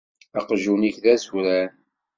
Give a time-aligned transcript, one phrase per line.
[0.39, 1.69] Aqjun-ik d azuran.